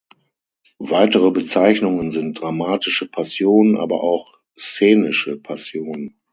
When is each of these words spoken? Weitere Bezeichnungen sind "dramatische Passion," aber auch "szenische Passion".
Weitere 0.79 1.29
Bezeichnungen 1.29 2.09
sind 2.09 2.41
"dramatische 2.41 3.07
Passion," 3.07 3.77
aber 3.77 4.01
auch 4.03 4.39
"szenische 4.57 5.37
Passion". 5.37 6.15